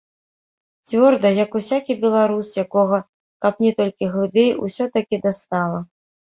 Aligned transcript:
Цвёрда, 0.93 1.27
як 1.45 1.57
усякі 1.59 1.97
беларус, 2.07 2.49
якога, 2.65 2.99
капні 3.47 3.71
толькі 3.83 4.11
глыбей, 4.17 4.51
усё-такі 4.67 5.25
дастала! 5.31 5.79